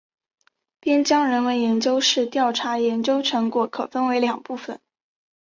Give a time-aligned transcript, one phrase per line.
[0.79, 4.81] 边疆人文研究室调查研究成果可分为两部分。